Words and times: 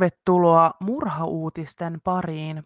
Tervetuloa 0.00 0.70
murhauutisten 0.80 2.00
pariin. 2.04 2.62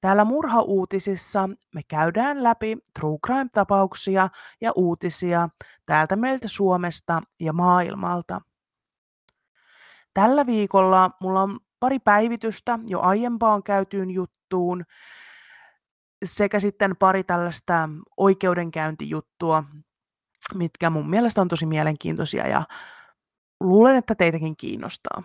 Täällä 0.00 0.24
murhauutisissa 0.24 1.48
me 1.74 1.80
käydään 1.88 2.42
läpi 2.42 2.76
true 3.00 3.18
crime-tapauksia 3.26 4.28
ja 4.60 4.72
uutisia 4.76 5.48
täältä 5.86 6.16
meiltä 6.16 6.48
Suomesta 6.48 7.22
ja 7.40 7.52
maailmalta. 7.52 8.40
Tällä 10.14 10.46
viikolla 10.46 11.10
mulla 11.20 11.42
on 11.42 11.60
pari 11.80 11.98
päivitystä 11.98 12.78
jo 12.88 13.00
aiempaan 13.00 13.62
käytyyn 13.62 14.10
juttuun 14.10 14.84
sekä 16.24 16.60
sitten 16.60 16.96
pari 16.96 17.24
tällaista 17.24 17.88
oikeudenkäyntijuttua, 18.16 19.64
mitkä 20.54 20.90
mun 20.90 21.10
mielestä 21.10 21.40
on 21.40 21.48
tosi 21.48 21.66
mielenkiintoisia 21.66 22.48
ja 22.48 22.62
luulen, 23.60 23.96
että 23.96 24.14
teitäkin 24.14 24.56
kiinnostaa. 24.56 25.22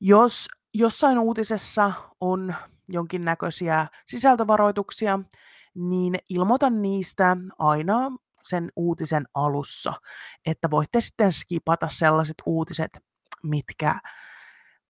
Jos 0.00 0.48
jossain 0.74 1.18
uutisessa 1.18 1.92
on 2.20 2.54
jonkinnäköisiä 2.88 3.86
sisältövaroituksia, 4.06 5.18
niin 5.74 6.18
ilmoitan 6.28 6.82
niistä 6.82 7.36
aina 7.58 8.12
sen 8.42 8.72
uutisen 8.76 9.24
alussa, 9.34 9.92
että 10.46 10.70
voitte 10.70 11.00
sitten 11.00 11.32
skipata 11.32 11.88
sellaiset 11.88 12.34
uutiset, 12.46 12.98
mitkä 13.42 14.00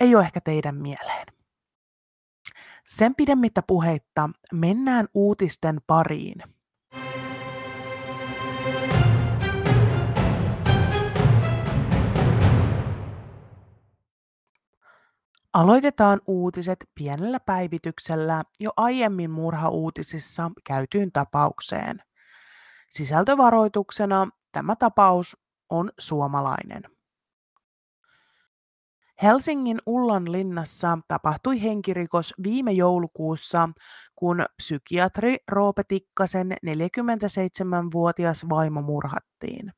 ei 0.00 0.14
ole 0.14 0.24
ehkä 0.24 0.40
teidän 0.40 0.76
mieleen. 0.76 1.26
Sen 2.88 3.14
pidemmittä 3.14 3.62
puheitta 3.62 4.30
mennään 4.52 5.08
uutisten 5.14 5.80
pariin. 5.86 6.42
Aloitetaan 15.52 16.20
uutiset 16.26 16.78
pienellä 16.94 17.40
päivityksellä 17.40 18.42
jo 18.60 18.70
aiemmin 18.76 19.30
murhauutisissa 19.30 20.50
käytyyn 20.64 21.12
tapaukseen. 21.12 22.02
Sisältövaroituksena 22.88 24.28
tämä 24.52 24.76
tapaus 24.76 25.36
on 25.70 25.90
suomalainen. 25.98 26.82
Helsingin 29.22 29.78
Ullanlinnassa 29.86 30.98
tapahtui 31.08 31.62
henkirikos 31.62 32.34
viime 32.42 32.72
joulukuussa, 32.72 33.68
kun 34.16 34.42
psykiatri 34.56 35.36
Roope 35.48 35.82
Tikkasen 35.88 36.52
47-vuotias 36.66 38.46
vaimo 38.50 38.82
murhattiin. 38.82 39.72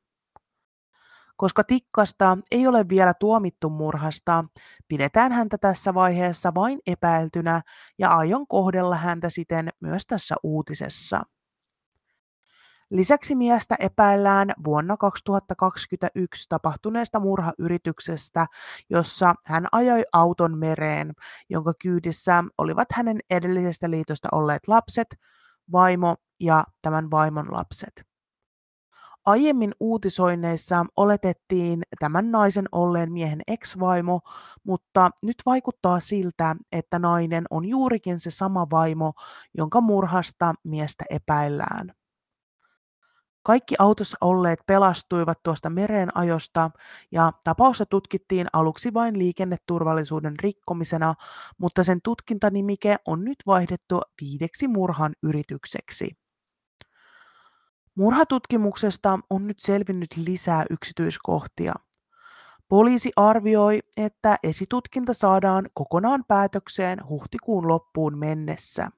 Koska 1.43 1.63
Tikkasta 1.63 2.37
ei 2.51 2.67
ole 2.67 2.89
vielä 2.89 3.13
tuomittu 3.13 3.69
murhasta, 3.69 4.45
pidetään 4.87 5.31
häntä 5.31 5.57
tässä 5.57 5.93
vaiheessa 5.93 6.53
vain 6.55 6.79
epäiltynä 6.87 7.61
ja 7.99 8.09
aion 8.09 8.47
kohdella 8.47 8.95
häntä 8.95 9.29
siten 9.29 9.69
myös 9.79 10.05
tässä 10.07 10.35
uutisessa. 10.43 11.21
Lisäksi 12.89 13.35
miestä 13.35 13.75
epäillään 13.79 14.51
vuonna 14.65 14.97
2021 14.97 16.45
tapahtuneesta 16.49 17.19
murhayrityksestä, 17.19 18.45
jossa 18.89 19.35
hän 19.45 19.67
ajoi 19.71 20.03
auton 20.13 20.57
mereen, 20.57 21.13
jonka 21.49 21.73
kyydissä 21.81 22.43
olivat 22.57 22.87
hänen 22.93 23.19
edellisestä 23.29 23.89
liitosta 23.89 24.27
olleet 24.31 24.67
lapset, 24.67 25.07
vaimo 25.71 26.15
ja 26.39 26.63
tämän 26.81 27.11
vaimon 27.11 27.47
lapset. 27.51 28.12
Aiemmin 29.25 29.71
uutisoinneissa 29.79 30.85
oletettiin 30.97 31.81
tämän 31.99 32.31
naisen 32.31 32.65
olleen 32.71 33.11
miehen 33.11 33.41
ex-vaimo, 33.47 34.19
mutta 34.63 35.09
nyt 35.21 35.35
vaikuttaa 35.45 35.99
siltä, 35.99 36.55
että 36.71 36.99
nainen 36.99 37.45
on 37.49 37.65
juurikin 37.65 38.19
se 38.19 38.31
sama 38.31 38.67
vaimo, 38.71 39.13
jonka 39.57 39.81
murhasta 39.81 40.53
miestä 40.63 41.05
epäillään. 41.09 41.93
Kaikki 43.43 43.75
autossa 43.79 44.17
olleet 44.21 44.59
pelastuivat 44.67 45.39
tuosta 45.43 45.69
mereenajosta 45.69 46.71
ja 47.11 47.31
tapausta 47.43 47.85
tutkittiin 47.85 48.47
aluksi 48.53 48.93
vain 48.93 49.19
liikenneturvallisuuden 49.19 50.33
rikkomisena, 50.39 51.13
mutta 51.57 51.83
sen 51.83 51.99
tutkintanimike 52.03 52.95
on 53.05 53.25
nyt 53.25 53.37
vaihdettu 53.45 54.01
viideksi 54.21 54.67
murhan 54.67 55.13
yritykseksi. 55.23 56.22
Murhatutkimuksesta 57.95 59.19
on 59.29 59.47
nyt 59.47 59.59
selvinnyt 59.59 60.17
lisää 60.17 60.65
yksityiskohtia. 60.69 61.73
Poliisi 62.69 63.11
arvioi, 63.15 63.79
että 63.97 64.37
esitutkinta 64.43 65.13
saadaan 65.13 65.69
kokonaan 65.73 66.23
päätökseen 66.27 67.09
huhtikuun 67.09 67.67
loppuun 67.67 68.17
mennessä. 68.17 68.91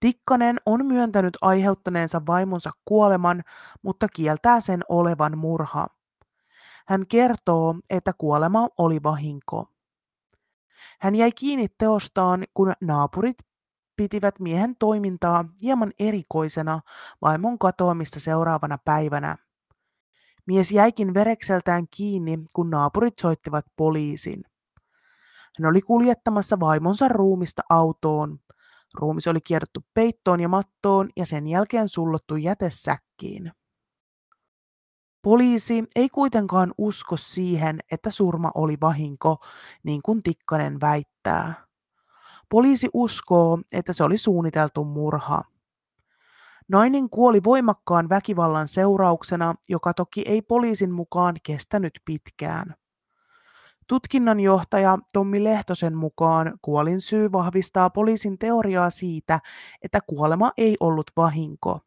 Tikkanen 0.00 0.56
on 0.66 0.86
myöntänyt 0.86 1.36
aiheuttaneensa 1.42 2.22
vaimonsa 2.26 2.70
kuoleman, 2.84 3.42
mutta 3.82 4.08
kieltää 4.08 4.60
sen 4.60 4.80
olevan 4.88 5.38
murha. 5.38 5.86
Hän 6.86 7.06
kertoo, 7.06 7.74
että 7.90 8.12
kuolema 8.18 8.68
oli 8.78 9.02
vahinko. 9.02 9.66
Hän 11.00 11.14
jäi 11.14 11.32
kiinni 11.32 11.66
teostaan, 11.78 12.44
kun 12.54 12.72
naapurit 12.80 13.36
pitivät 13.96 14.40
miehen 14.40 14.76
toimintaa 14.78 15.44
hieman 15.62 15.92
erikoisena 15.98 16.80
vaimon 17.22 17.58
katoamista 17.58 18.20
seuraavana 18.20 18.78
päivänä. 18.84 19.36
Mies 20.46 20.70
jäikin 20.70 21.14
verekseltään 21.14 21.86
kiinni, 21.96 22.38
kun 22.52 22.70
naapurit 22.70 23.18
soittivat 23.18 23.66
poliisin. 23.76 24.44
Hän 25.58 25.70
oli 25.70 25.82
kuljettamassa 25.82 26.60
vaimonsa 26.60 27.08
ruumista 27.08 27.62
autoon. 27.70 28.38
Ruumis 28.94 29.28
oli 29.28 29.40
kierretty 29.40 29.80
peittoon 29.94 30.40
ja 30.40 30.48
mattoon 30.48 31.10
ja 31.16 31.26
sen 31.26 31.46
jälkeen 31.46 31.88
sullottu 31.88 32.36
jätesäkkiin. 32.36 33.52
Poliisi 35.22 35.84
ei 35.96 36.08
kuitenkaan 36.08 36.74
usko 36.78 37.16
siihen, 37.16 37.80
että 37.92 38.10
surma 38.10 38.50
oli 38.54 38.76
vahinko, 38.80 39.36
niin 39.82 40.02
kuin 40.02 40.22
Tikkanen 40.22 40.80
väittää. 40.80 41.65
Poliisi 42.48 42.88
uskoo, 42.92 43.58
että 43.72 43.92
se 43.92 44.04
oli 44.04 44.18
suunniteltu 44.18 44.84
murha. 44.84 45.42
Nainen 46.68 47.10
kuoli 47.10 47.40
voimakkaan 47.44 48.08
väkivallan 48.08 48.68
seurauksena, 48.68 49.54
joka 49.68 49.94
toki 49.94 50.22
ei 50.26 50.42
poliisin 50.42 50.90
mukaan 50.90 51.36
kestänyt 51.42 51.92
pitkään. 52.04 52.74
Tutkinnanjohtaja 53.86 54.98
Tommi 55.12 55.44
Lehtosen 55.44 55.96
mukaan 55.96 56.58
kuolin 56.62 57.00
syy 57.00 57.32
vahvistaa 57.32 57.90
poliisin 57.90 58.38
teoriaa 58.38 58.90
siitä, 58.90 59.40
että 59.82 60.00
kuolema 60.06 60.50
ei 60.56 60.76
ollut 60.80 61.10
vahinko. 61.16 61.80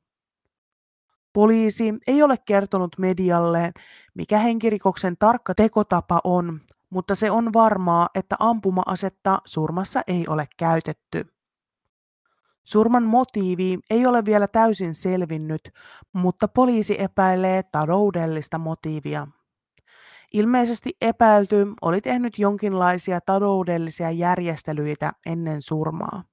Poliisi 1.34 1.94
ei 2.08 2.24
ole 2.24 2.38
kertonut 2.46 2.96
medialle, 2.98 3.72
mikä 4.14 4.38
henkirikoksen 4.38 5.18
tarkka 5.18 5.56
tekotapa 5.56 6.20
on, 6.24 6.60
mutta 6.90 7.16
se 7.16 7.32
on 7.32 7.54
varmaa, 7.54 8.10
että 8.16 8.36
ampuma-asetta 8.40 9.42
surmassa 9.46 10.02
ei 10.08 10.28
ole 10.28 10.48
käytetty. 10.58 11.26
Surman 12.64 13.04
motiivi 13.04 13.80
ei 13.90 14.06
ole 14.06 14.26
vielä 14.26 14.48
täysin 14.48 14.96
selvinnyt, 14.96 15.62
mutta 16.14 16.48
poliisi 16.48 17.02
epäilee 17.02 17.64
taloudellista 17.64 18.58
motiivia. 18.58 19.28
Ilmeisesti 20.34 20.90
epäilty 21.02 21.68
oli 21.82 22.02
tehnyt 22.02 22.40
jonkinlaisia 22.40 23.22
taloudellisia 23.22 24.12
järjestelyitä 24.12 25.12
ennen 25.26 25.62
surmaa. 25.62 26.24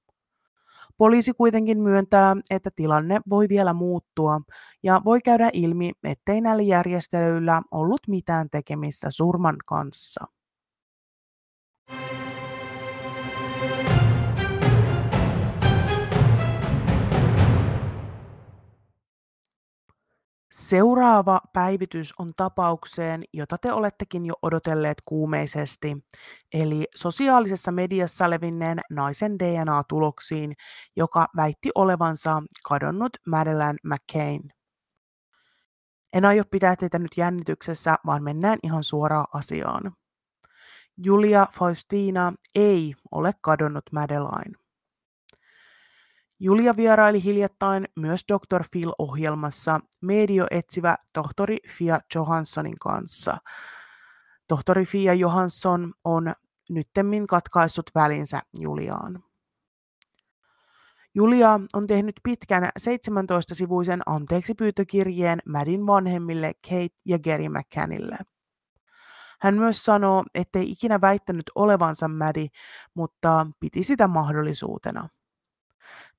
Poliisi 0.97 1.33
kuitenkin 1.33 1.79
myöntää, 1.79 2.35
että 2.49 2.69
tilanne 2.75 3.19
voi 3.29 3.49
vielä 3.49 3.73
muuttua 3.73 4.41
ja 4.83 5.01
voi 5.05 5.21
käydä 5.21 5.49
ilmi, 5.53 5.91
ettei 6.03 6.41
näillä 6.41 6.63
järjestelyillä 6.63 7.61
ollut 7.71 8.01
mitään 8.07 8.49
tekemistä 8.49 9.11
surman 9.11 9.55
kanssa. 9.65 10.36
Seuraava 20.57 21.39
päivitys 21.53 22.13
on 22.19 22.29
tapaukseen, 22.37 23.23
jota 23.33 23.57
te 23.57 23.73
olettekin 23.73 24.25
jo 24.25 24.33
odotelleet 24.41 24.97
kuumeisesti, 25.05 25.97
eli 26.53 26.85
sosiaalisessa 26.95 27.71
mediassa 27.71 28.29
levinneen 28.29 28.79
naisen 28.89 29.39
DNA-tuloksiin, 29.39 30.53
joka 30.95 31.27
väitti 31.35 31.69
olevansa 31.75 32.43
kadonnut 32.67 33.17
Madeleine 33.27 33.77
McCain. 33.83 34.41
En 36.13 36.25
aio 36.25 36.43
pitää 36.51 36.75
teitä 36.75 36.99
nyt 36.99 37.17
jännityksessä, 37.17 37.95
vaan 38.05 38.23
mennään 38.23 38.59
ihan 38.63 38.83
suoraan 38.83 39.27
asiaan. 39.33 39.93
Julia 40.97 41.47
Faustina 41.59 42.33
ei 42.55 42.95
ole 43.11 43.31
kadonnut 43.41 43.85
Madeleine. 43.91 44.66
Julia 46.39 46.75
vieraili 46.77 47.23
hiljattain 47.23 47.85
myös 47.95 48.21
Dr. 48.33 48.63
Phil-ohjelmassa 48.71 49.79
medioetsivä 50.01 50.95
tohtori 51.13 51.57
Fia 51.77 51.99
Johanssonin 52.15 52.79
kanssa. 52.79 53.37
Tohtori 54.47 54.85
Fia 54.85 55.13
Johansson 55.13 55.93
on 56.03 56.33
nyttemmin 56.69 57.27
katkaissut 57.27 57.91
välinsä 57.95 58.41
Juliaan. 58.59 59.23
Julia 61.15 61.59
on 61.73 61.87
tehnyt 61.87 62.15
pitkän 62.23 62.63
17-sivuisen 62.63 64.01
anteeksipyytökirjeen 64.05 65.39
Madin 65.45 65.87
vanhemmille 65.87 66.53
Kate 66.69 66.95
ja 67.05 67.19
Gary 67.19 67.49
McCannille. 67.49 68.17
Hän 69.41 69.55
myös 69.55 69.85
sanoo, 69.85 70.23
ettei 70.33 70.71
ikinä 70.71 71.01
väittänyt 71.01 71.45
olevansa 71.55 72.07
Mädi, 72.07 72.47
mutta 72.93 73.47
piti 73.59 73.83
sitä 73.83 74.07
mahdollisuutena. 74.07 75.09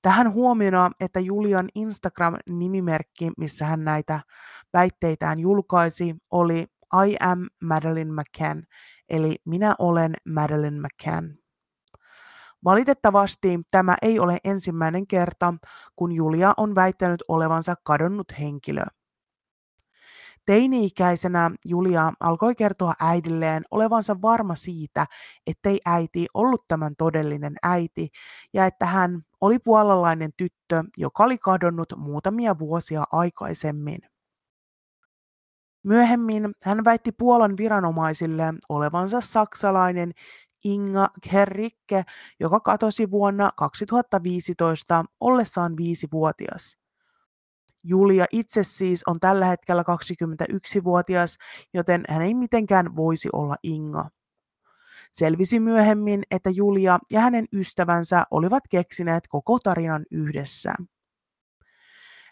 Tähän 0.03 0.33
huomiona, 0.33 0.91
että 1.01 1.21
Julian 1.21 1.69
Instagram-nimimerkki, 1.75 3.31
missä 3.39 3.65
hän 3.65 3.85
näitä 3.85 4.21
väitteitään 4.73 5.39
julkaisi, 5.39 6.17
oli 6.31 6.67
I 7.07 7.17
am 7.21 7.47
Madeline 7.63 8.13
McCann, 8.13 8.63
eli 9.09 9.37
minä 9.45 9.75
olen 9.79 10.15
Madeline 10.35 10.81
McCann. 10.81 11.35
Valitettavasti 12.65 13.61
tämä 13.71 13.97
ei 14.03 14.19
ole 14.21 14.39
ensimmäinen 14.45 15.07
kerta, 15.07 15.55
kun 15.97 16.13
Julia 16.13 16.55
on 16.57 16.75
väittänyt 16.75 17.25
olevansa 17.29 17.75
kadonnut 17.85 18.27
henkilö. 18.39 18.83
Teini-ikäisenä 20.49 21.51
Julia 21.65 22.13
alkoi 22.21 22.55
kertoa 22.55 22.93
äidilleen 23.01 23.65
olevansa 23.71 24.23
varma 24.23 24.55
siitä, 24.55 25.07
ettei 25.47 25.81
äiti 25.87 26.27
ollut 26.35 26.65
tämän 26.69 26.97
todellinen 26.99 27.55
äiti 27.63 28.09
ja 28.53 28.67
että 28.67 28.87
hän 28.87 29.23
oli 29.41 29.59
puolalainen 29.59 30.31
tyttö, 30.37 30.85
joka 30.97 31.25
oli 31.25 31.39
kadonnut 31.39 31.93
muutamia 31.97 32.59
vuosia 32.59 33.05
aikaisemmin. 33.13 33.99
Myöhemmin 35.83 36.55
hän 36.63 36.85
väitti 36.85 37.13
Puolan 37.13 37.57
viranomaisille 37.57 38.55
olevansa 38.69 39.21
saksalainen 39.21 40.13
Inga 40.65 41.09
Herrikke, 41.33 42.05
joka 42.41 42.61
katosi 42.61 43.11
vuonna 43.11 43.51
2015 43.57 45.05
ollessaan 45.21 45.77
viisivuotias. 45.77 46.88
Julia 47.89 48.25
itse 48.33 48.63
siis 48.63 49.03
on 49.07 49.21
tällä 49.21 49.47
hetkellä 49.47 49.83
21-vuotias, 49.83 51.39
joten 51.75 52.05
hän 52.09 52.23
ei 52.23 52.35
mitenkään 52.35 52.97
voisi 52.97 53.29
olla 53.33 53.57
Inga. 53.63 54.09
Selvisi 55.13 55.61
myöhemmin, 55.61 56.23
että 56.31 56.51
Julia 56.51 56.99
ja 57.11 57.21
hänen 57.21 57.45
ystävänsä 57.53 58.25
olivat 58.31 58.63
keksineet 58.71 59.29
koko 59.29 59.59
tarinan 59.59 60.07
yhdessä. 60.11 60.75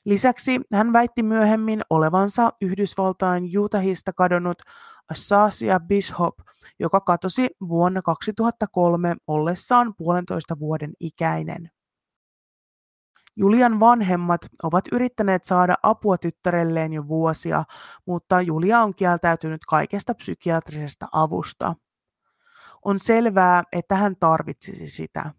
Lisäksi 0.05 0.61
hän 0.73 0.93
väitti 0.93 1.23
myöhemmin 1.23 1.81
olevansa 1.91 2.51
Yhdysvaltain 2.61 3.59
Utahista 3.59 4.13
kadonnut 4.13 4.63
Asasia 5.11 5.81
Bishop, 5.81 6.35
joka 6.79 7.01
katosi 7.01 7.47
vuonna 7.69 8.03
2003 8.03 9.17
ollessaan 9.27 9.95
puolentoista 9.99 10.59
vuoden 10.59 10.93
ikäinen. 11.01 11.71
Julian 13.37 13.81
vanhemmat 13.81 14.41
ovat 14.63 14.85
yrittäneet 14.93 15.45
saada 15.45 15.75
apua 15.83 16.19
tyttärelleen 16.19 16.93
jo 16.93 17.09
vuosia, 17.09 17.65
mutta 18.07 18.41
Julia 18.41 18.81
on 18.81 18.95
kieltäytynyt 18.95 19.61
kaikesta 19.69 20.15
psykiatrisesta 20.15 21.09
avusta. 21.13 21.75
On 22.85 22.99
selvää, 22.99 23.63
että 23.73 23.97
hän 23.97 24.17
tarvitsisi 24.21 24.89
sitä. 24.89 25.31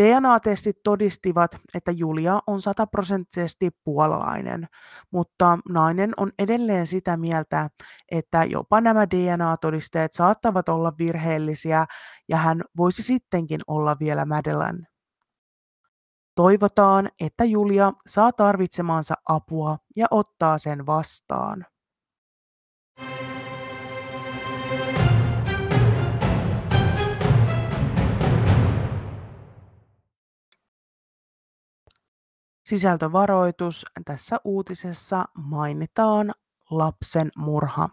DNA-testit 0.00 0.76
todistivat, 0.84 1.56
että 1.74 1.92
Julia 1.92 2.40
on 2.46 2.60
sataprosenttisesti 2.60 3.70
puolalainen, 3.84 4.68
mutta 5.10 5.58
nainen 5.68 6.12
on 6.16 6.32
edelleen 6.38 6.86
sitä 6.86 7.16
mieltä, 7.16 7.68
että 8.10 8.44
jopa 8.44 8.80
nämä 8.80 9.06
DNA-todisteet 9.06 10.12
saattavat 10.12 10.68
olla 10.68 10.92
virheellisiä 10.98 11.86
ja 12.28 12.36
hän 12.36 12.62
voisi 12.76 13.02
sittenkin 13.02 13.60
olla 13.66 13.96
vielä 14.00 14.24
Madeleine. 14.24 14.89
Toivotaan, 16.40 17.08
että 17.20 17.44
Julia 17.44 17.92
saa 18.06 18.32
tarvitsemaansa 18.32 19.14
apua 19.28 19.78
ja 19.96 20.06
ottaa 20.10 20.58
sen 20.58 20.86
vastaan. 20.86 21.66
Sisältövaroitus. 32.68 33.86
Tässä 34.04 34.36
uutisessa 34.44 35.24
mainitaan 35.34 36.32
lapsen 36.70 37.30
murha. 37.36 37.88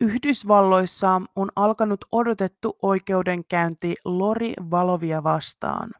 Yhdysvalloissa 0.00 1.22
on 1.36 1.48
alkanut 1.56 2.04
odotettu 2.12 2.78
oikeudenkäynti 2.82 3.94
Lori 4.04 4.54
Valovia 4.70 5.22
vastaan. 5.22 5.90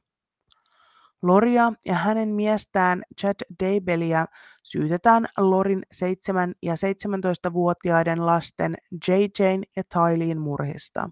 Loria 1.22 1.72
ja 1.86 1.94
hänen 1.94 2.28
miestään 2.28 3.02
Chad 3.20 3.34
Daybellia 3.62 4.26
syytetään 4.62 5.26
Lorin 5.38 5.82
7- 5.94 6.52
ja 6.62 6.74
17-vuotiaiden 6.74 8.26
lasten 8.26 8.76
JJ 9.08 9.42
ja 9.76 9.82
Tyleen 9.84 10.40
murhista. 10.40 11.10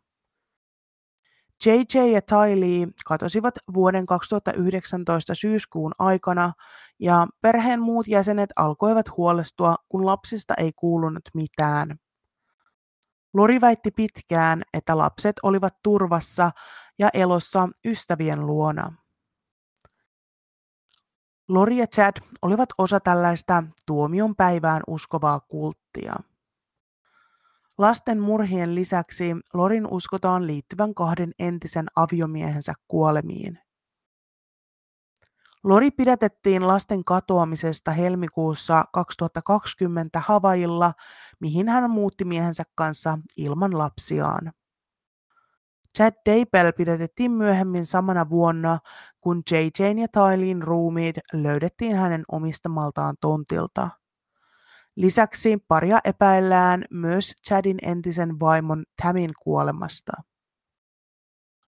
JJ 1.66 2.12
ja 2.12 2.22
Tylee 2.22 2.86
katosivat 3.06 3.54
vuoden 3.74 4.06
2019 4.06 5.34
syyskuun 5.34 5.92
aikana 5.98 6.52
ja 6.98 7.26
perheen 7.42 7.80
muut 7.82 8.08
jäsenet 8.08 8.50
alkoivat 8.56 9.16
huolestua, 9.16 9.76
kun 9.88 10.06
lapsista 10.06 10.54
ei 10.54 10.72
kuulunut 10.76 11.22
mitään. 11.34 11.98
Lori 13.34 13.60
väitti 13.60 13.90
pitkään, 13.90 14.62
että 14.74 14.98
lapset 14.98 15.36
olivat 15.42 15.74
turvassa 15.82 16.50
ja 16.98 17.08
elossa 17.14 17.68
ystävien 17.84 18.46
luona. 18.46 19.07
Lori 21.48 21.76
ja 21.76 21.86
Chad 21.86 22.12
olivat 22.42 22.68
osa 22.78 23.00
tällaista 23.00 23.64
tuomion 23.86 24.36
päivään 24.36 24.82
uskovaa 24.86 25.40
kulttia. 25.40 26.14
Lasten 27.78 28.20
murhien 28.20 28.74
lisäksi 28.74 29.36
Lorin 29.54 29.86
uskotaan 29.90 30.46
liittyvän 30.46 30.94
kahden 30.94 31.32
entisen 31.38 31.86
aviomiehensä 31.96 32.72
kuolemiin. 32.88 33.58
Lori 35.64 35.90
pidätettiin 35.90 36.68
lasten 36.68 37.04
katoamisesta 37.04 37.90
helmikuussa 37.90 38.84
2020 38.92 40.22
Havailla, 40.26 40.92
mihin 41.40 41.68
hän 41.68 41.90
muutti 41.90 42.24
miehensä 42.24 42.62
kanssa 42.74 43.18
ilman 43.36 43.78
lapsiaan. 43.78 44.52
Chad 45.96 46.14
Daybell 46.26 46.70
pidätettiin 46.76 47.30
myöhemmin 47.30 47.86
samana 47.86 48.30
vuonna, 48.30 48.78
kun 49.20 49.42
JJ 49.50 50.00
ja 50.00 50.08
Tyleen 50.08 50.62
ruumiit 50.62 51.16
löydettiin 51.32 51.96
hänen 51.96 52.24
omistamaltaan 52.32 53.16
tontilta. 53.20 53.88
Lisäksi 54.96 55.58
paria 55.68 55.98
epäillään 56.04 56.84
myös 56.90 57.32
Chadin 57.48 57.78
entisen 57.82 58.40
vaimon 58.40 58.84
Tamin 59.02 59.30
kuolemasta. 59.42 60.12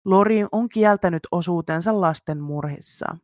Lori 0.04 0.44
on 0.52 0.68
kieltänyt 0.68 1.22
osuutensa 1.32 2.00
lasten 2.00 2.40
murhissa. 2.40 3.16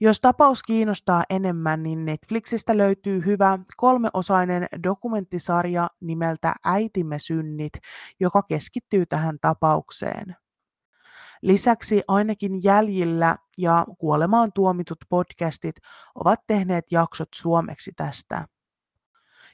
Jos 0.00 0.20
tapaus 0.20 0.62
kiinnostaa 0.62 1.24
enemmän, 1.30 1.82
niin 1.82 2.04
Netflixistä 2.04 2.76
löytyy 2.76 3.24
hyvä 3.26 3.58
kolmeosainen 3.76 4.66
dokumenttisarja 4.82 5.88
nimeltä 6.00 6.54
Äitimme 6.64 7.18
synnit, 7.18 7.72
joka 8.20 8.42
keskittyy 8.42 9.06
tähän 9.06 9.38
tapaukseen. 9.40 10.36
Lisäksi 11.42 12.02
ainakin 12.08 12.62
Jäljillä 12.64 13.36
ja 13.58 13.86
Kuolemaan 13.98 14.52
tuomitut 14.52 14.98
podcastit 15.08 15.76
ovat 16.14 16.40
tehneet 16.46 16.84
jaksot 16.90 17.28
suomeksi 17.34 17.92
tästä. 17.96 18.46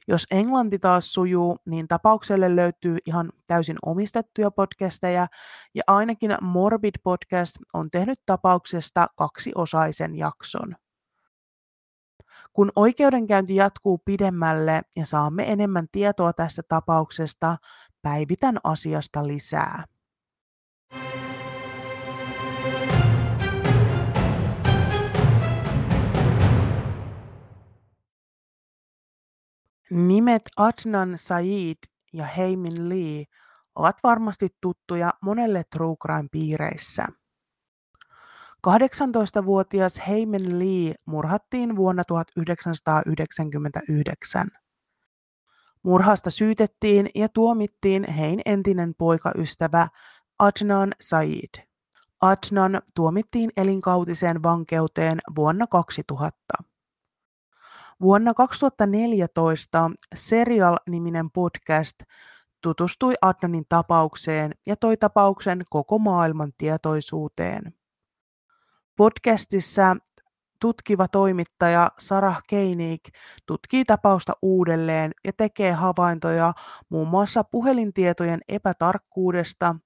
Jos 0.08 0.24
englanti 0.30 0.78
taas 0.78 1.14
sujuu, 1.14 1.56
niin 1.64 1.88
tapaukselle 1.88 2.56
löytyy 2.56 2.98
ihan 3.06 3.32
täysin 3.46 3.76
omistettuja 3.86 4.50
podcasteja, 4.50 5.26
ja 5.74 5.82
ainakin 5.86 6.36
Morbid 6.42 6.94
Podcast 7.02 7.56
on 7.72 7.90
tehnyt 7.90 8.18
tapauksesta 8.26 9.06
kaksiosaisen 9.16 10.14
jakson. 10.14 10.76
Kun 12.52 12.72
oikeudenkäynti 12.76 13.56
jatkuu 13.56 13.98
pidemmälle 14.04 14.82
ja 14.96 15.06
saamme 15.06 15.52
enemmän 15.52 15.86
tietoa 15.92 16.32
tästä 16.32 16.62
tapauksesta, 16.68 17.56
päivitän 18.02 18.58
asiasta 18.64 19.26
lisää. 19.26 19.84
Nimet 29.90 30.42
Adnan 30.56 31.18
Said 31.18 31.78
ja 32.12 32.26
Heimin 32.26 32.88
Lee 32.88 33.24
ovat 33.74 33.96
varmasti 34.02 34.48
tuttuja 34.60 35.10
monelle 35.20 35.64
true 35.70 35.96
crime-piireissä. 35.96 37.06
18-vuotias 38.66 40.02
Heimen 40.08 40.58
Lee 40.58 40.94
murhattiin 41.06 41.76
vuonna 41.76 42.04
1999. 42.04 44.48
Murhasta 45.82 46.30
syytettiin 46.30 47.10
ja 47.14 47.28
tuomittiin 47.28 48.12
Hein 48.12 48.40
entinen 48.46 48.94
poikaystävä 48.98 49.88
Adnan 50.38 50.92
Said. 51.00 51.64
Adnan 52.22 52.82
tuomittiin 52.94 53.50
elinkautiseen 53.56 54.42
vankeuteen 54.42 55.18
vuonna 55.36 55.66
2000. 55.66 56.73
Vuonna 58.02 58.34
2014 58.34 59.90
Serial-niminen 60.14 61.30
podcast 61.30 61.96
tutustui 62.60 63.14
Adnanin 63.22 63.64
tapaukseen 63.68 64.54
ja 64.66 64.76
toi 64.76 64.96
tapauksen 64.96 65.62
koko 65.70 65.98
maailman 65.98 66.52
tietoisuuteen. 66.58 67.74
Podcastissa 68.96 69.96
tutkiva 70.60 71.08
toimittaja 71.08 71.90
Sarah 71.98 72.42
Koenig 72.50 73.00
tutkii 73.46 73.84
tapausta 73.84 74.32
uudelleen 74.42 75.12
ja 75.24 75.32
tekee 75.32 75.72
havaintoja 75.72 76.52
muun 76.88 77.08
muassa 77.08 77.44
puhelintietojen 77.44 78.40
epätarkkuudesta, 78.48 79.76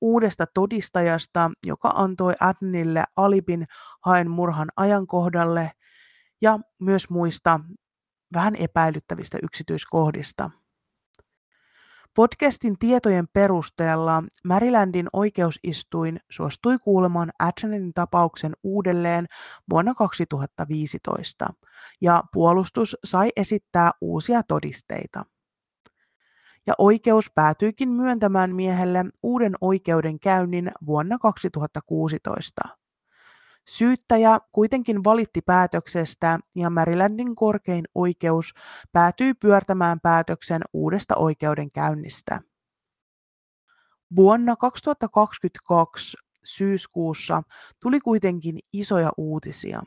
uudesta 0.00 0.46
todistajasta, 0.54 1.50
joka 1.66 1.88
antoi 1.94 2.34
Adnille 2.40 3.04
alibin 3.16 3.66
haen 4.00 4.30
murhan 4.30 4.68
ajankohdalle 4.76 5.70
ja 6.40 6.58
myös 6.78 7.10
muista 7.10 7.60
vähän 8.34 8.56
epäilyttävistä 8.56 9.38
yksityiskohdista. 9.42 10.50
Podcastin 12.14 12.78
tietojen 12.78 13.28
perusteella 13.28 14.22
Marylandin 14.44 15.08
oikeusistuin 15.12 16.20
suostui 16.30 16.78
kuulemaan 16.78 17.32
Adnanin 17.38 17.94
tapauksen 17.94 18.52
uudelleen 18.62 19.26
vuonna 19.70 19.94
2015 19.94 21.54
ja 22.00 22.24
puolustus 22.32 22.96
sai 23.04 23.30
esittää 23.36 23.90
uusia 24.00 24.42
todisteita. 24.42 25.24
Ja 26.66 26.74
oikeus 26.78 27.30
päätyikin 27.34 27.88
myöntämään 27.88 28.54
miehelle 28.54 29.04
uuden 29.22 29.52
oikeudenkäynnin 29.60 30.70
vuonna 30.86 31.18
2016. 31.18 32.79
Syyttäjä 33.68 34.38
kuitenkin 34.52 35.04
valitti 35.04 35.40
päätöksestä 35.46 36.38
ja 36.56 36.70
Marylandin 36.70 37.34
korkein 37.34 37.84
oikeus 37.94 38.54
päätyi 38.92 39.34
pyörtämään 39.34 40.00
päätöksen 40.00 40.62
uudesta 40.72 41.16
oikeudenkäynnistä. 41.16 42.40
Vuonna 44.16 44.56
2022 44.56 46.16
syyskuussa 46.44 47.42
tuli 47.82 48.00
kuitenkin 48.00 48.58
isoja 48.72 49.10
uutisia. 49.16 49.82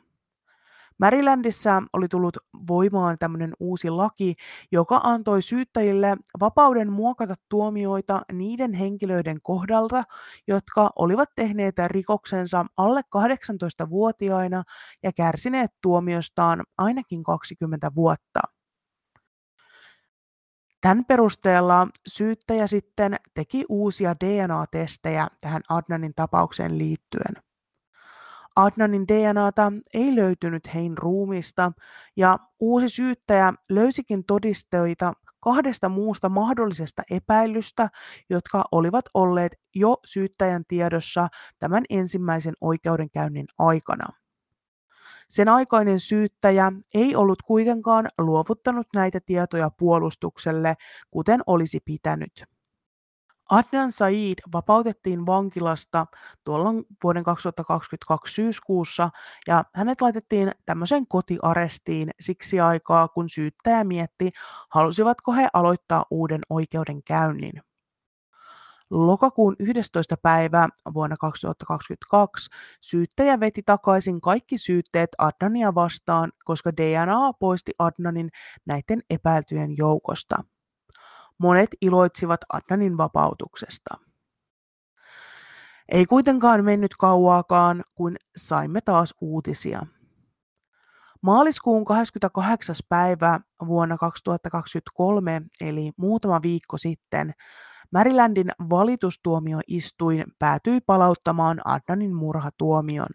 Marylandissa 1.00 1.82
oli 1.92 2.08
tullut 2.08 2.36
voimaan 2.68 3.18
tämmöinen 3.18 3.52
uusi 3.60 3.90
laki, 3.90 4.34
joka 4.72 5.00
antoi 5.04 5.42
syyttäjille 5.42 6.16
vapauden 6.40 6.92
muokata 6.92 7.34
tuomioita 7.48 8.20
niiden 8.32 8.72
henkilöiden 8.72 9.38
kohdalta, 9.42 10.02
jotka 10.46 10.90
olivat 10.96 11.28
tehneet 11.36 11.74
rikoksensa 11.86 12.66
alle 12.76 13.00
18-vuotiaina 13.16 14.62
ja 15.02 15.12
kärsineet 15.12 15.70
tuomiostaan 15.82 16.64
ainakin 16.78 17.22
20 17.22 17.90
vuotta. 17.94 18.40
Tämän 20.80 21.04
perusteella 21.04 21.88
syyttäjä 22.06 22.66
sitten 22.66 23.16
teki 23.34 23.64
uusia 23.68 24.14
DNA-testejä 24.24 25.28
tähän 25.40 25.62
Adnanin 25.68 26.14
tapaukseen 26.14 26.78
liittyen. 26.78 27.43
Adnanin 28.56 29.08
DNAta 29.08 29.72
ei 29.94 30.16
löytynyt 30.16 30.74
Hein 30.74 30.98
ruumista 30.98 31.72
ja 32.16 32.38
uusi 32.60 32.88
syyttäjä 32.88 33.52
löysikin 33.70 34.24
todisteita 34.24 35.12
kahdesta 35.40 35.88
muusta 35.88 36.28
mahdollisesta 36.28 37.02
epäilystä, 37.10 37.88
jotka 38.30 38.64
olivat 38.72 39.04
olleet 39.14 39.52
jo 39.74 39.96
syyttäjän 40.04 40.64
tiedossa 40.68 41.28
tämän 41.58 41.84
ensimmäisen 41.90 42.54
oikeudenkäynnin 42.60 43.46
aikana. 43.58 44.06
Sen 45.28 45.48
aikainen 45.48 46.00
syyttäjä 46.00 46.72
ei 46.94 47.16
ollut 47.16 47.42
kuitenkaan 47.42 48.08
luovuttanut 48.18 48.86
näitä 48.94 49.20
tietoja 49.26 49.70
puolustukselle, 49.70 50.74
kuten 51.10 51.40
olisi 51.46 51.80
pitänyt. 51.84 52.53
Adnan 53.50 53.92
Said 53.92 54.34
vapautettiin 54.52 55.26
vankilasta 55.26 56.06
tuolla 56.44 56.70
vuoden 57.02 57.24
2022 57.24 58.34
syyskuussa 58.34 59.10
ja 59.46 59.64
hänet 59.74 60.00
laitettiin 60.00 60.52
tämmöiseen 60.66 61.06
kotiarestiin 61.06 62.10
siksi 62.20 62.60
aikaa, 62.60 63.08
kun 63.08 63.28
syyttäjä 63.28 63.84
mietti, 63.84 64.30
halusivatko 64.70 65.32
he 65.32 65.48
aloittaa 65.52 66.04
uuden 66.10 66.40
oikeudenkäynnin. 66.50 67.52
Lokakuun 68.90 69.56
11. 69.58 70.16
päivä 70.22 70.68
vuonna 70.94 71.16
2022 71.16 72.50
syyttäjä 72.80 73.40
veti 73.40 73.62
takaisin 73.66 74.20
kaikki 74.20 74.58
syytteet 74.58 75.10
Adnania 75.18 75.74
vastaan, 75.74 76.32
koska 76.44 76.76
DNA 76.76 77.32
poisti 77.32 77.72
Adnanin 77.78 78.28
näiden 78.66 79.02
epäiltyjen 79.10 79.76
joukosta. 79.76 80.36
Monet 81.38 81.70
iloitsivat 81.80 82.40
Adnanin 82.52 82.96
vapautuksesta. 82.96 83.94
Ei 85.88 86.06
kuitenkaan 86.06 86.64
mennyt 86.64 86.96
kauaakaan, 86.98 87.84
kun 87.94 88.16
saimme 88.36 88.80
taas 88.80 89.14
uutisia. 89.20 89.86
Maaliskuun 91.20 91.84
28. 91.84 92.76
päivä 92.88 93.40
vuonna 93.66 93.98
2023, 93.98 95.42
eli 95.60 95.92
muutama 95.96 96.42
viikko 96.42 96.76
sitten, 96.76 97.34
Marylandin 97.92 98.50
valitustuomioistuin 98.70 100.24
päätyi 100.38 100.80
palauttamaan 100.80 101.60
Adnanin 101.64 102.14
murhatuomion. 102.14 103.08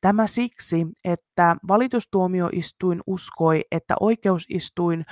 Tämä 0.00 0.26
siksi, 0.26 0.86
että 1.04 1.56
valitustuomioistuin 1.68 3.00
uskoi, 3.06 3.60
että 3.70 3.94
oikeusistuin 4.00 5.04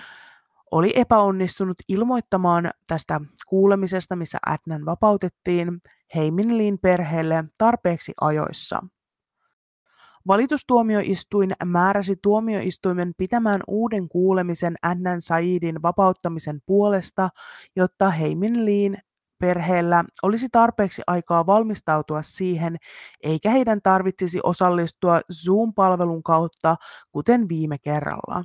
oli 0.73 0.93
epäonnistunut 0.95 1.77
ilmoittamaan 1.89 2.71
tästä 2.87 3.21
kuulemisesta, 3.49 4.17
missä 4.17 4.39
Adnan 4.47 4.85
vapautettiin 4.87 5.83
Heiminlin 6.15 6.79
perheelle 6.79 7.45
tarpeeksi 7.59 8.13
ajoissa. 8.21 8.83
Valitustuomioistuin 10.27 11.53
määräsi 11.65 12.17
tuomioistuimen 12.23 13.13
pitämään 13.19 13.61
uuden 13.69 14.09
kuulemisen 14.09 14.75
Adnan 14.83 15.21
Saidin 15.21 15.83
vapauttamisen 15.83 16.61
puolesta, 16.67 17.29
jotta 17.77 18.11
Heiminliin 18.11 18.97
perheellä 19.39 20.05
olisi 20.23 20.49
tarpeeksi 20.53 21.03
aikaa 21.07 21.47
valmistautua 21.47 22.23
siihen, 22.23 22.77
eikä 23.23 23.51
heidän 23.51 23.81
tarvitsisi 23.83 24.41
osallistua 24.43 25.21
Zoom-palvelun 25.33 26.23
kautta, 26.23 26.77
kuten 27.13 27.49
viime 27.49 27.79
kerralla. 27.79 28.45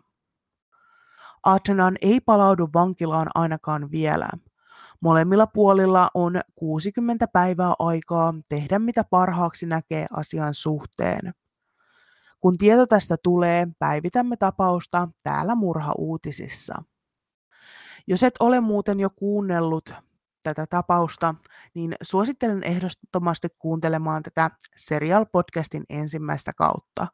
Adnan 1.48 1.96
ei 2.01 2.20
palaudu 2.22 2.70
vankilaan 2.74 3.27
ainakaan 3.36 3.92
vielä. 3.92 4.27
Molemmilla 5.01 5.48
puolilla 5.48 6.10
on 6.13 6.42
60 6.56 7.27
päivää 7.27 7.74
aikaa 7.80 8.34
tehdä 8.50 8.80
mitä 8.80 9.04
parhaaksi 9.04 9.66
näkee 9.66 10.06
asian 10.12 10.54
suhteen. 10.54 11.34
Kun 12.39 12.54
tieto 12.58 12.88
tästä 12.88 13.16
tulee, 13.24 13.68
päivitämme 13.80 14.38
tapausta 14.38 15.08
täällä 15.24 15.56
Murha-uutisissa. 15.56 16.84
Jos 18.08 18.24
et 18.24 18.36
ole 18.39 18.60
muuten 18.60 19.00
jo 19.00 19.10
kuunnellut 19.10 19.94
tätä 20.44 20.66
tapausta, 20.70 21.36
niin 21.74 21.96
suosittelen 22.01 22.63
ehdottomasti 22.63 23.48
kuuntelemaan 23.60 24.24
tätä 24.24 24.51
Serial-podcastin 24.75 25.84
ensimmäistä 25.89 26.51
kautta 26.54 27.08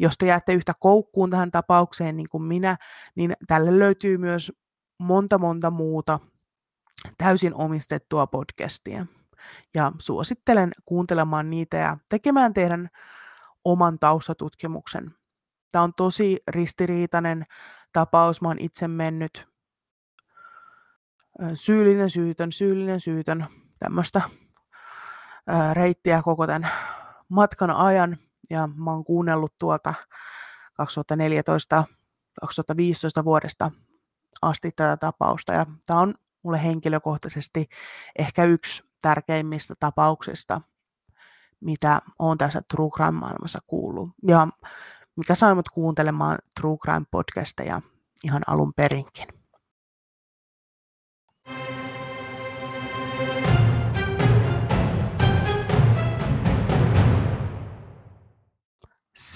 jos 0.00 0.18
te 0.18 0.26
jäätte 0.26 0.52
yhtä 0.54 0.72
koukkuun 0.80 1.30
tähän 1.30 1.50
tapaukseen 1.50 2.16
niin 2.16 2.28
kuin 2.30 2.42
minä, 2.42 2.76
niin 3.14 3.32
tälle 3.46 3.78
löytyy 3.78 4.18
myös 4.18 4.52
monta 4.98 5.38
monta 5.38 5.70
muuta 5.70 6.20
täysin 7.18 7.54
omistettua 7.54 8.26
podcastia. 8.26 9.06
Ja 9.74 9.92
suosittelen 9.98 10.72
kuuntelemaan 10.84 11.50
niitä 11.50 11.76
ja 11.76 11.98
tekemään 12.08 12.54
teidän 12.54 12.88
oman 13.64 13.98
taustatutkimuksen. 13.98 15.14
Tämä 15.72 15.82
on 15.82 15.94
tosi 15.94 16.38
ristiriitainen 16.48 17.44
tapaus. 17.92 18.42
Mä 18.42 18.48
oon 18.48 18.58
itse 18.60 18.88
mennyt 18.88 19.48
syyllinen 21.54 22.10
syytön, 22.10 22.52
syyllinen 22.52 23.00
syytön, 23.00 23.46
tämmöistä 23.78 24.22
reittiä 25.72 26.22
koko 26.22 26.46
tämän 26.46 26.70
matkan 27.28 27.70
ajan 27.70 28.18
ja 28.50 28.66
mä 28.66 28.90
oon 28.90 29.04
kuunnellut 29.04 29.54
tuolta 29.58 29.94
2014-2015 30.82 30.84
vuodesta 33.24 33.70
asti 34.42 34.70
tätä 34.76 34.96
tapausta 34.96 35.52
ja 35.52 35.66
tämä 35.86 36.00
on 36.00 36.14
mulle 36.42 36.62
henkilökohtaisesti 36.62 37.68
ehkä 38.18 38.44
yksi 38.44 38.84
tärkeimmistä 39.00 39.74
tapauksista, 39.80 40.60
mitä 41.60 42.02
on 42.18 42.38
tässä 42.38 42.62
True 42.70 42.90
Crime-maailmassa 42.90 43.58
kuullut 43.66 44.10
ja 44.28 44.48
mikä 45.16 45.34
sai 45.34 45.54
mut 45.54 45.68
kuuntelemaan 45.68 46.38
True 46.60 46.76
Crime-podcasteja 46.76 47.80
ihan 48.24 48.42
alun 48.46 48.74
perinkin. 48.74 49.39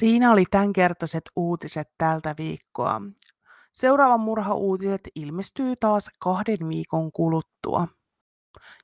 Siinä 0.04 0.30
oli 0.30 0.44
tämänkertaiset 0.50 1.22
uutiset 1.36 1.88
tältä 1.98 2.34
viikkoa. 2.38 3.00
Seuraava 3.72 4.18
murhauutiset 4.18 5.00
ilmestyy 5.14 5.74
taas 5.80 6.10
kahden 6.18 6.68
viikon 6.68 7.12
kuluttua. 7.12 7.88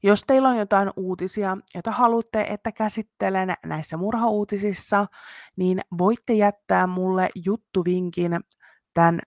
Jos 0.02 0.22
teillä 0.26 0.48
on 0.48 0.56
jotain 0.56 0.90
uutisia, 0.96 1.56
joita 1.74 1.90
haluatte, 1.90 2.40
että 2.40 2.72
käsittelen 2.72 3.54
näissä 3.66 3.96
murhauutisissa, 3.96 5.06
niin 5.56 5.80
voitte 5.98 6.32
jättää 6.32 6.86
mulle 6.86 7.28
juttuvinkin 7.44 8.40
tämän 8.94 9.20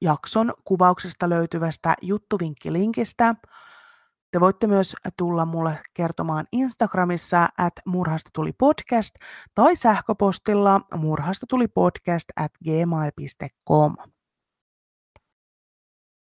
jakson 0.00 0.52
kuvauksesta 0.64 1.28
löytyvästä 1.28 1.94
juttuvinkkilinkistä. 2.02 3.34
Te 4.30 4.40
voitte 4.40 4.66
myös 4.66 4.96
tulla 5.16 5.46
mulle 5.46 5.78
kertomaan 5.94 6.46
Instagramissa, 6.52 7.44
että 7.44 7.82
murhasta 7.86 8.30
tuli 8.34 8.52
podcast 8.52 9.14
tai 9.54 9.76
sähköpostilla 9.76 10.80
murhasta 10.96 11.46
tuli 11.48 11.68
podcast 11.68 12.28
at 12.36 12.52
gmail.com. 12.64 13.96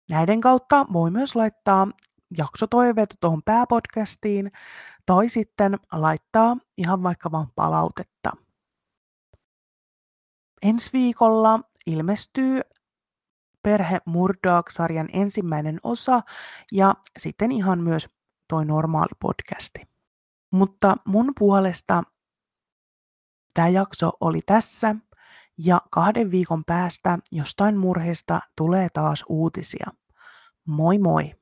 Näiden 0.10 0.42
kautta 0.42 0.86
voi 0.94 1.12
myös 1.12 1.36
laittaa 1.36 1.88
jaksotoiveita 2.38 3.16
tuohon 3.20 3.42
pääpodcastiin 3.46 4.52
tai 5.06 5.30
sitten 5.30 5.78
laittaa 5.92 6.58
ihan 6.78 7.04
vaikka 7.04 7.32
vaan 7.32 7.48
palautetta. 7.56 8.32
Ensi 10.62 10.90
viikolla 10.94 11.60
ilmestyy 11.88 12.60
Perhe 13.64 14.00
Murdoch-sarjan 14.06 15.10
ensimmäinen 15.14 15.80
osa 15.84 16.22
ja 16.72 16.94
sitten 17.20 17.52
ihan 17.52 17.84
myös 17.84 18.10
toi 18.48 18.66
normaali 18.66 19.12
podcasti. 19.20 19.82
Mutta 20.52 20.96
mun 21.06 21.34
puolesta 21.40 22.04
tämä 23.54 23.68
jakso 23.68 24.12
oli 24.20 24.40
tässä 24.46 24.96
ja 25.58 25.82
kahden 25.92 26.32
viikon 26.32 26.64
päästä 26.66 27.20
jostain 27.32 27.78
murheesta 27.78 28.42
tulee 28.56 28.88
taas 28.94 29.24
uutisia. 29.30 29.88
Moi 30.66 31.00
moi! 31.00 31.39